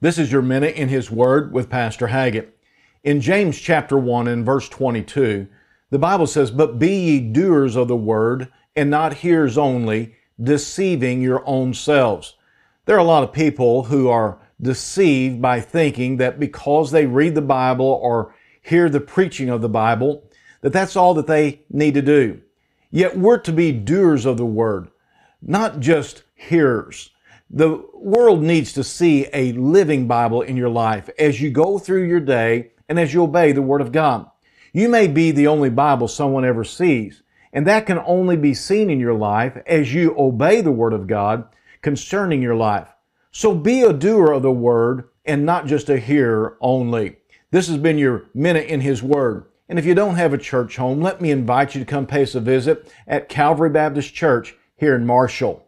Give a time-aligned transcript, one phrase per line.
[0.00, 2.56] This is your minute in His Word with Pastor Haggett.
[3.02, 5.48] In James chapter 1 and verse 22,
[5.90, 11.20] the Bible says, But be ye doers of the word, and not hearers only, deceiving
[11.20, 12.36] your own selves.
[12.84, 17.34] There are a lot of people who are deceived by thinking that because they read
[17.34, 20.30] the Bible or hear the preaching of the Bible,
[20.60, 22.40] that that's all that they need to do.
[22.92, 24.90] Yet we're to be doers of the word,
[25.42, 27.10] not just hearers.
[27.50, 32.04] The world needs to see a living Bible in your life as you go through
[32.06, 34.30] your day and as you obey the Word of God.
[34.74, 37.22] You may be the only Bible someone ever sees,
[37.54, 41.06] and that can only be seen in your life as you obey the Word of
[41.06, 41.44] God
[41.80, 42.88] concerning your life.
[43.30, 47.16] So be a doer of the Word and not just a hearer only.
[47.50, 49.46] This has been your Minute in His Word.
[49.70, 52.24] And if you don't have a church home, let me invite you to come pay
[52.24, 55.64] us a visit at Calvary Baptist Church here in Marshall.